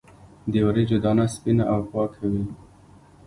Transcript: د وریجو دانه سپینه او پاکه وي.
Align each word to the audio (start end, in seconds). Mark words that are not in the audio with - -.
د 0.51 0.53
وریجو 0.67 0.97
دانه 1.03 1.25
سپینه 1.33 1.63
او 1.73 1.79
پاکه 1.91 2.25
وي. 2.31 2.45